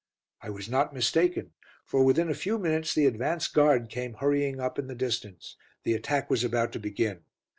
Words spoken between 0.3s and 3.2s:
I was not mistaken, for within a few minutes the